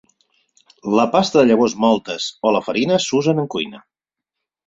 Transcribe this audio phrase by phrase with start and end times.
[0.99, 3.83] La pasta de llavors mòltes o la farina s'usen en cuina.